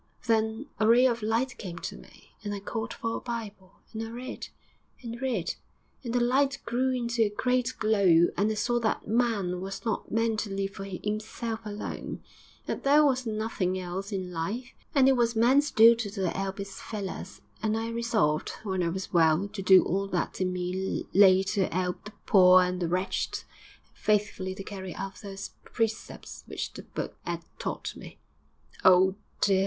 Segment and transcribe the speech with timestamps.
[0.25, 4.01] Then a ray of light came to me, and I called for a Bible, and
[4.01, 4.47] I read,
[5.03, 5.53] and read;
[6.03, 10.11] and the light grew into a great glow, and I saw that man was not
[10.11, 12.23] meant to live for 'imself alone;
[12.65, 16.79] that there was something else in life, that it was man's duty to 'elp his
[16.81, 21.43] fellers; and I resolved, when I was well, to do all that in me lay
[21.43, 23.43] to 'elp the poor and the wretched,
[23.85, 28.17] and faithfully to carry out those precepts which the Book 'ad taught me.'
[28.83, 29.59] 'Oh, dear!